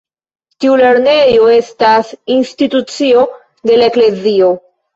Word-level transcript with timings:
Tiu 0.63 0.77
lernejo 0.81 1.49
estas 1.57 2.11
institucio 2.39 3.25
de 3.73 3.81
la 3.83 3.95
eklezio. 3.95 4.53